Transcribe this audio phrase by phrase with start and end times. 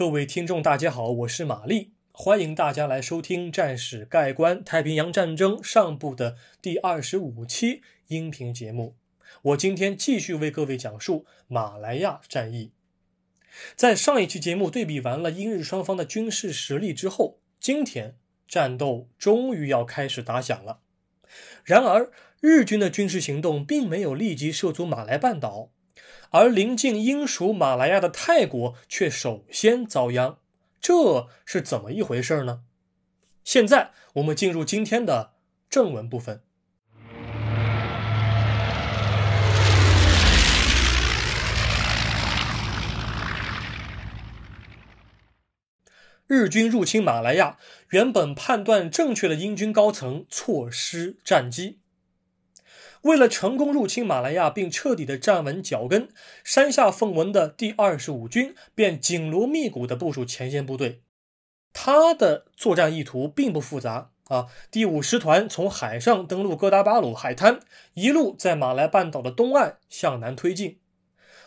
[0.00, 8.96] 各位听众，大家好，我是玛丽，欢迎大家来收听《战史概观：太平洋战争上部》的第二十五期音频节目。
[9.42, 12.72] 我今天继续为各位讲述马来亚战役。
[13.76, 18.16] 在上一期节目对比完了英日双方的军事实力之后，今天
[18.48, 20.80] 战斗终于要开始打响了。
[21.62, 22.10] 然而，
[22.40, 25.70] 日军的军事行动并没有立即涉足马来半岛。
[26.32, 30.36] 而临近英属马来亚的泰国却首先遭殃，
[30.80, 32.60] 这是怎么一回事呢？
[33.42, 35.32] 现在我们进入今天的
[35.68, 36.42] 正文部分。
[46.28, 47.58] 日军入侵马来亚，
[47.88, 51.79] 原本判断正确的英军高层错失战机。
[53.02, 56.08] 为了成功入侵马来亚并彻底的站稳脚跟，
[56.44, 61.00] 山下奉文的第二十五军便紧锣密鼓地部署前线部队。
[61.72, 67.60] 他的作战意图并不复杂啊，第五师团从海上登陆哥达巴鲁海滩，
[67.94, 70.78] 一路在马来半岛的东岸向南推进；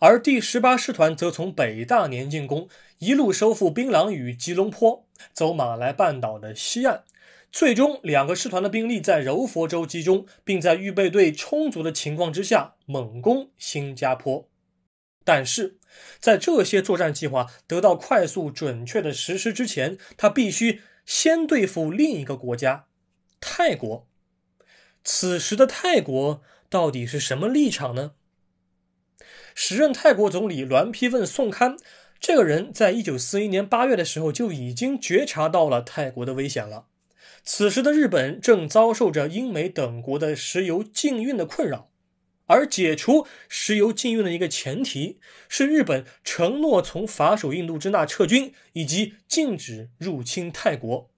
[0.00, 7.04] 而第十八师团则从北大年进攻，一路收复槟榔与吉隆坡，走马来半岛的西岸。
[7.52, 14.48] 最终，两个师团的兵力在柔佛州集中，并在预备队充足的情况之下猛攻新加坡。
[15.24, 15.78] 但是，
[16.20, 22.86] 在这些作战计划得到快速准确的实施之前，他必须先对付另一个国家——
[23.40, 24.06] 泰国。
[25.02, 28.12] 此时的泰国到底是什么立场呢？
[29.54, 31.76] 时任泰国总理栾丕问宋堪，
[32.20, 36.88] 这个人在一九四一年八月的时候就已经觉察到了泰国的危险了。
[37.48, 41.92] 此时的日本正遭受着英美等国的石油禁运的困扰，
[42.46, 51.08] 而解除石油禁运的一个前提是日本承诺从法属印度支那撤军，以及禁止入侵泰国，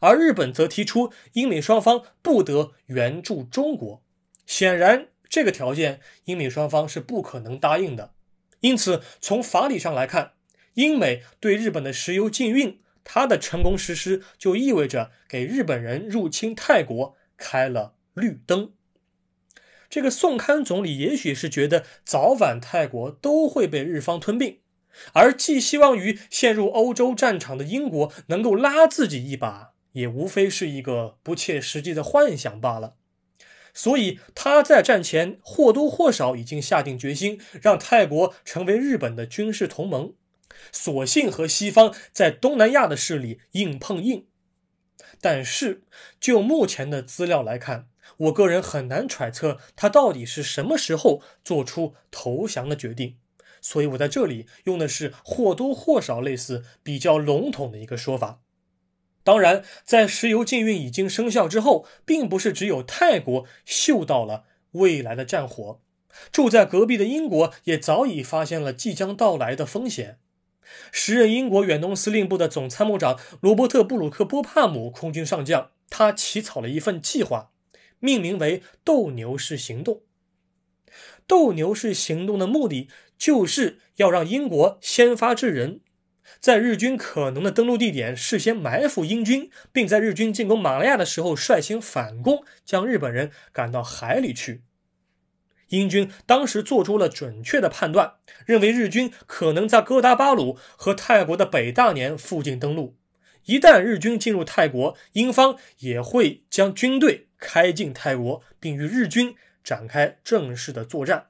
[0.00, 4.02] 而日本则提出英美双方不得援助中国。
[4.46, 8.14] 显然，这个条件英美双方是不可能答应的。
[8.60, 10.32] 因此，从法理上来看，
[10.74, 12.78] 英美对日本的石油禁运。
[13.04, 18.72] 他的成功实施就意味着给日本人入侵泰国开了绿灯。
[19.88, 24.60] 这个宋堪总理也许是觉得早晚泰国都会被日方吞并，
[25.12, 32.94] 而寄希望于陷入欧洲战场的英国能够拉自己一把，也无非是一个不切实际的幻想罢了。
[33.74, 40.14] 所以他在战前或多或少已经下定决心，让泰国成为日本的军事同盟。
[40.70, 44.26] 索性和西方在东南亚的势力硬碰硬，
[45.20, 45.82] 但是
[46.20, 53.16] 就目前的资料来看，我个人很难揣测他到底是什么时候做出投降的决定，
[53.60, 58.40] 所以我在这里用的是或多或少类似比较笼统的一个说法。
[59.24, 65.80] 当然，在石油禁运已经生效之后，并不是只有泰国嗅到了未来的战火，
[66.32, 70.18] 住在隔壁的英国也早已发现了即将到来的风险。
[70.90, 77.50] 时任英国远东司令部的总参谋长罗伯特·布鲁克·波帕姆空军上将，他起草了一份计划，
[77.98, 80.02] 命名为“斗牛士行动”。
[81.26, 85.80] 斗牛士行动的目的就是要让英国先发制人，
[86.40, 94.62] 在日军可能的登陆地点事先埋伏英军，并在日军进攻马来亚的时候率先反攻，将日本人赶到海里去。
[95.72, 102.98] 英军当时做出了准确的判断，认为日军可能在哥达巴鲁和泰国的北大年附近登陆。
[103.46, 109.34] 一旦日军进入泰国，英方也会将军队开进泰国，并与日军
[109.64, 111.28] 展开正式的作战。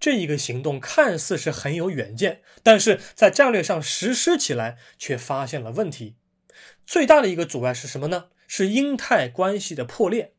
[0.00, 6.16] 这一个行动看似是很有远见，但是在战略上实施起来却发现了问题。
[6.84, 8.26] 最大的一个阻碍是什么呢？
[8.48, 10.33] 是英泰关系的破裂。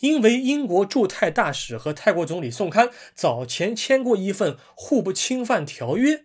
[0.00, 6.24] 因为英国驻泰大使和泰国总理宋堪早前签过一份互不侵犯条约，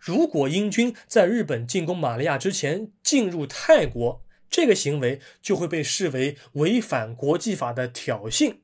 [0.00, 8.56] 如果英军在日本进攻马来亚之前进入泰国，这个行为就会被视为违反国际法的挑衅，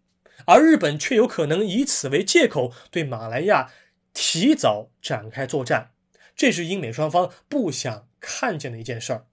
[0.47, 3.71] 而日本却有可能以此为借口对马来亚
[4.13, 5.93] 提早展开作战，
[6.37, 9.27] 这是英美双方不想看见的一件事儿。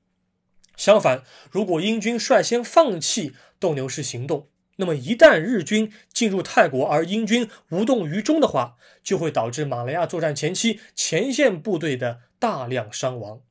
[0.77, 13.41] 相反，如果英军率先放弃斗牛士行动，那么，一旦日军进入泰国，而英军无动于衷的话，就会导致马来亚作战前期前线部队的大量伤亡。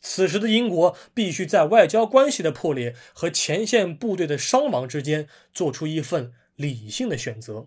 [0.00, 7.66] 此时的英国必须在外交关系的破裂和前线部队的伤亡之间做出一份理性的选择。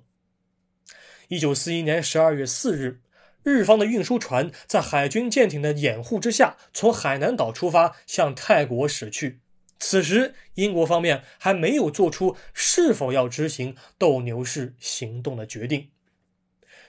[1.28, 3.02] 一九四一年十二月四日，
[3.44, 9.42] 日方的运输船在海军舰艇的掩护之下，从海南岛出发，向泰国驶去。
[9.84, 15.90] 此时，英国方面还没有做出是否要执行斗牛士行动的决定。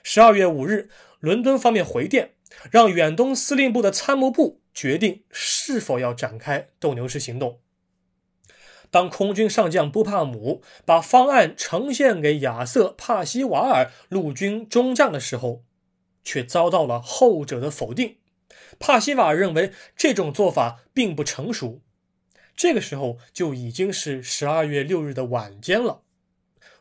[0.03, 2.35] 十二月五日，伦敦方面回电，
[2.69, 7.61] 让远东司令部的参谋部决定是否要展开斗牛士行动。
[8.91, 15.63] 当空军上将布帕姆把方案呈现给亚瑟·帕西瓦尔陆军中将的时候，
[16.23, 18.17] 却遭到了后者的否定。
[18.77, 21.81] 帕西瓦尔认为这种做法并不成熟。
[22.55, 26.01] 这个时候就已经是十二月六日的晚间了。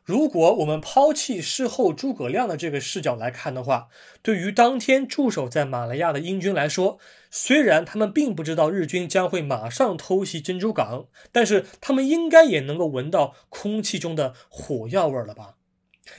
[0.04, 3.86] 如果我们抛弃事后诸葛亮的这个视角来看的话，
[4.20, 6.98] 对于当天驻守在马来亚的英军来说，
[7.30, 15.54] 虽然他们并不知道日军将会马上偷袭珍珠港，但是他们应该也能够闻到空气中的火药味了吧？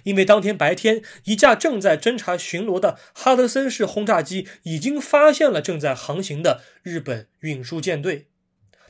[0.04, 8.30] 因为当天白天，一架正在侦察巡逻的哈德森式轰炸机已经发现了正在航行的日本运输舰队。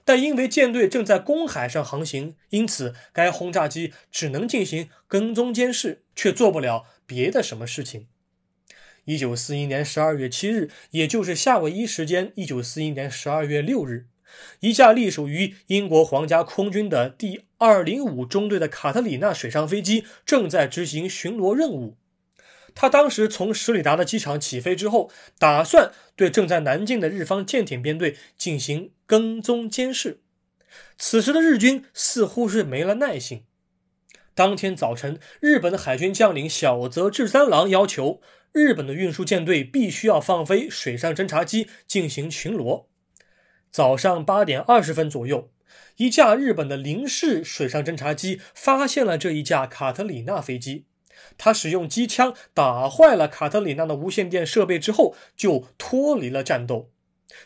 [0.05, 8.07] 但因为舰队正在公海上航行，因此该轰炸机只能进行跟踪监视，却做不了别的什么事情。
[9.05, 14.07] 一九四一年十二月七日，也就是夏威夷时间一九四一年十二月六日，
[14.61, 21.97] 一架隶属于英国皇家空军的第二零五中队的卡特里娜水上飞机正在执行巡逻任务。
[22.75, 30.21] 他当时从十里达的机场起飞之后，打算对正在南进的日方舰艇编队进行跟踪监视。
[30.97, 33.43] 此时的日军似乎是没了耐性。
[34.33, 38.21] 当天早晨，日本的海军将领小泽治三郎要求
[38.51, 42.85] 日本的运输舰队必须要放飞水上侦察机进行巡逻。
[43.69, 45.51] 早上八点二十分左右，
[45.97, 50.85] 一架日本的零式水上侦察机发现了这一架卡特里娜飞机。
[51.37, 56.91] 他使用机枪打坏了卡特里娜的无线电设备之后，就脱离了战斗。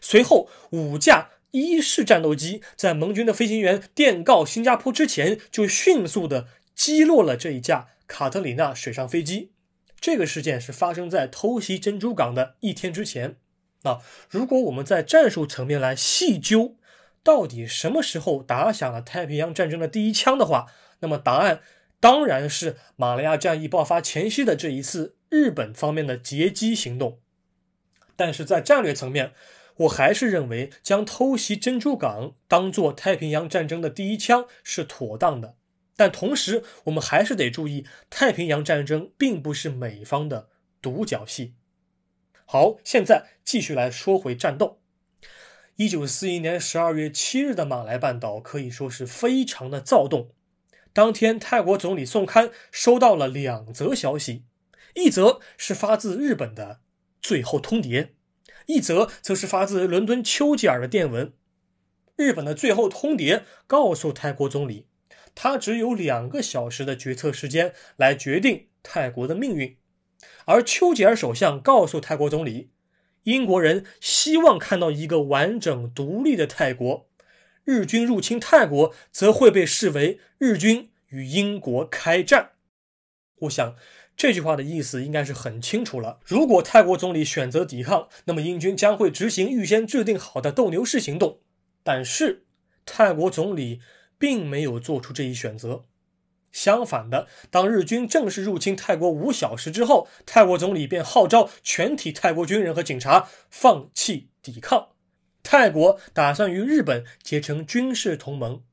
[0.02, 9.52] 随后，五架一式战斗机在盟军的飞行员电告新加坡之前，就迅速的击落了这一架卡特里娜水上飞机。
[10.00, 13.38] 这个事件是发生在偷袭珍珠港的一天之前。
[13.84, 14.00] 那
[14.30, 16.76] 如果我们在战术层面来细究，
[17.24, 20.68] 到底什么时候打响了太平洋战争的第一枪的话，
[21.00, 21.62] 那么答案。
[22.00, 27.20] 当然是马来亚战役爆发前夕的这一次日本方面的截击行动，
[28.16, 29.34] 但是在战略层面，
[29.78, 35.56] 我还是认为将偷袭珍珠港当做太平洋战争的第一枪是妥当的。
[35.96, 40.50] 但同时，我们还是得注意，太平洋战争并不是美方的
[40.82, 41.56] 独角戏。
[42.46, 44.80] 好，现在继续来说回战斗。
[45.76, 50.32] 一九四一年十二月七日的马来半岛可以说是非常的躁动。
[50.94, 54.46] 当天，泰国总理宋堪收到了两则消息，
[54.96, 56.80] 一则是发自日本的
[57.22, 58.10] 最后通牒，
[58.68, 61.34] 一则则是发自伦敦丘吉尔的电文。
[62.16, 64.88] 日本的最后通牒告诉泰国总理，
[65.36, 69.78] 他只有两个小时的决策时间来决定泰国的命运，
[70.46, 72.72] 而丘吉尔首相告诉泰国总理，
[73.24, 77.10] 英国人希望看到一个完整独立的泰国。
[77.64, 82.52] 日军入侵泰国，则会被视为日军与英国开战。
[83.42, 83.76] 我想
[84.18, 86.20] 这句话的意思应该是很清楚了。
[86.26, 91.40] 如果泰国总理选择抵抗，那么英军将会执行预先制定好的斗牛士行动。
[91.84, 92.48] 但是
[92.84, 93.80] 泰国总理
[94.18, 95.86] 并没有做出这一选择。
[96.52, 104.90] 相反的，当日军正式入侵泰国五小时之后，泰国总理便号召全体泰国军人和警察放弃抵抗。
[105.44, 108.64] 泰国打算与日本结成军事同盟，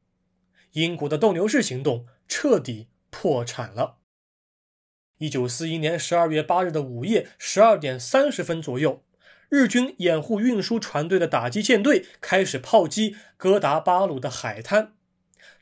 [0.72, 3.98] 英国的斗牛士行动彻底破产了。
[5.24, 9.02] 一九四一年十二月八日的午夜十二点三十分左右，
[9.48, 14.92] 日军掩护运输船队的打击舰队开始炮击哥达巴鲁的海滩。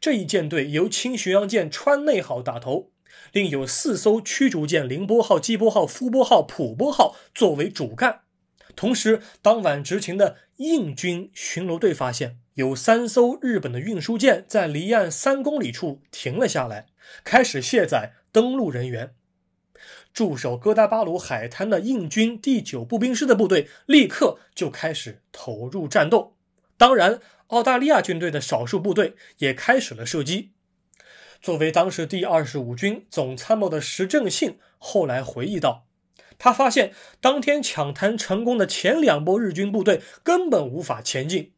[0.01, 2.91] 这一舰队由轻巡洋舰川内号打头，
[3.31, 8.23] 另有四艘驱逐舰凌波号、基波号、夫波号、普波号作为主干。
[8.75, 16.87] 同时，当晚执勤的印军巡逻队发现，有三艘日本的运输舰在离岸三公里处停了下来，
[17.23, 19.15] 开始卸载登陆人员。
[20.13, 26.37] 驻守哥达巴鲁海滩的印军第九步兵师的部队立刻就开始投入战斗。
[26.77, 30.51] 当然，澳大利亚军队的少数部队也开始了射击。
[31.41, 35.87] 作为当时第二十五军总参谋的石正信后来回忆道。
[36.39, 41.53] 他发现，当天抢滩成功的前两波日军部队根本无法前进。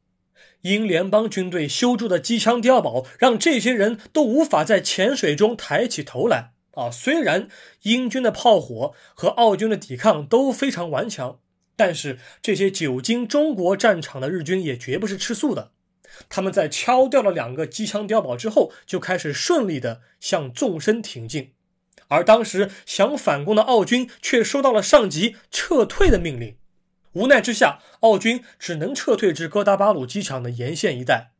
[0.62, 6.53] 英联邦军队修筑的机枪碉堡让这些人都无法在潜水中抬起头来。
[6.74, 7.48] 啊，虽然
[7.82, 11.38] 英军的炮火和奥军的抵抗都非常顽强，
[11.76, 15.72] 但是这些久经中国战场的日军也绝不是吃素的。
[16.28, 21.52] 他们在敲掉了两个机枪碉堡之后，就开始顺利的向纵深挺进。
[22.08, 26.56] 而当时想反攻的奥军却收到了上级撤退的命令，
[27.14, 31.33] 无奈之下，奥军只能撤退至哥达巴鲁机场的沿线一带。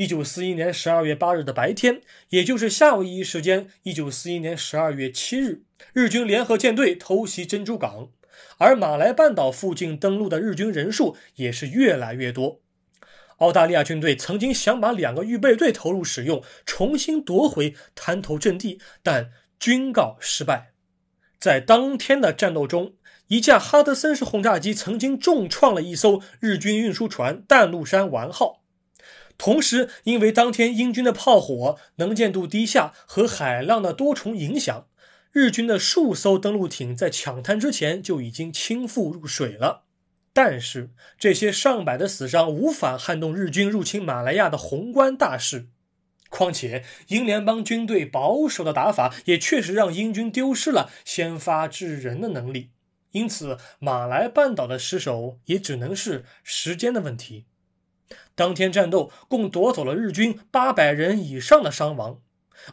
[0.00, 8.08] 一九四一年十二月八日的白天，也就是夏威夷时间一九四一年十二月七日，日军联合舰队偷袭珍珠港，
[8.56, 12.62] 而马来半岛附近登陆的日军人数也是越来越多。
[13.40, 20.72] 澳大利亚军队曾经想把两个预备队投入使用，重新夺回滩头阵地，但均告失败。
[21.38, 22.94] 在当天的战斗中，
[23.26, 28.59] 一架哈德森式轰炸机曾经重创了一艘日军运输船“淡路山丸号”。
[29.40, 34.86] 同时，因为当天英军的炮火能见度低下和海浪的多重影响，
[35.32, 39.84] 日军的数艘登陆艇在抢滩之前就已经倾覆入水了。
[40.34, 45.68] 但是，这些上百的死伤无法撼动日军入侵马来亚的宏观大势。
[46.28, 52.72] 况且，英联邦军队保守的打法也确实让英军丢失了先发制人的能力。
[53.12, 57.46] 因此，马来半岛的失守也只能是时间的问题。
[58.40, 62.22] 当天战斗共夺走了日军八百人以上的伤亡，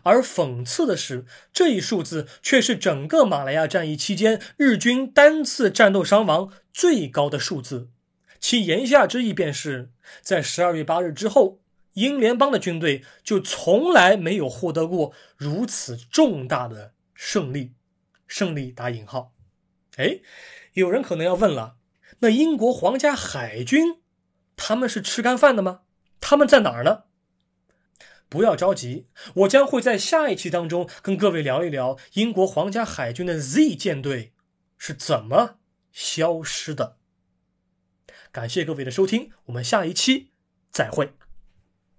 [0.04, 7.90] 而讽刺的是，这一数字却是整个马来亚战役期间日军单次战斗伤亡最高的数字。
[8.40, 11.60] 其言下之意便是，在十二月八日之后，
[11.96, 17.74] 英联邦的军队就从来没有获得过如此重大的胜利。
[18.26, 19.34] 胜利打引号。
[19.98, 20.22] 哎，
[20.76, 21.76] 有人可能要问了，
[22.20, 23.98] 那英国皇家海军？
[24.58, 25.84] 他们是吃干饭的吗？
[26.20, 27.04] 他们在哪儿呢？
[28.28, 34.34] 不要着急，我将会在下一期当中跟各位聊一聊英国皇家海军的 Z 舰队
[34.78, 35.60] 是怎么
[35.94, 36.98] 消失的。
[38.34, 40.32] 感谢各位的收听，我们下一期
[40.70, 41.14] 再会。